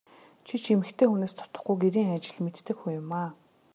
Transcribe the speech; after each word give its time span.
Чи 0.45 0.55
ч 0.61 0.63
эмэгтэй 0.75 1.07
хүнээс 1.09 1.33
дутахгүй 1.37 1.75
гэрийн 1.81 2.09
ажил 2.15 2.37
мэддэг 2.45 2.77
хүн 2.79 2.93
юмаа. 3.01 3.29